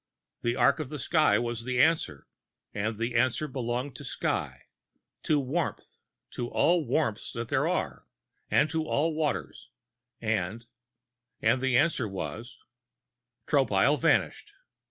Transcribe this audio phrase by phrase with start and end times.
[0.41, 2.25] The arc of sky was the answer,
[2.73, 4.63] and the answer belonged to sky
[5.21, 5.97] to warmth,
[6.31, 8.07] to all warmths that there are,
[8.49, 9.69] and to all waters,
[10.19, 10.65] and
[11.39, 12.57] and the answer was was
[13.47, 14.51] Tropile vanished.